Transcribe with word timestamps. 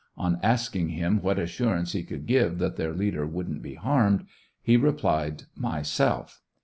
On 0.17 0.39
asking 0.41 0.89
him 0.89 1.21
what 1.21 1.37
assurance 1.37 1.91
he 1.91 2.01
could 2.03 2.25
give 2.25 2.57
that 2.57 2.75
their 2.75 2.91
leader 2.91 3.27
wouldn't 3.27 3.61
be 3.61 3.75
harmed, 3.75 4.25
he 4.59 4.75
replied, 4.75 5.43
"myself." 5.55 6.41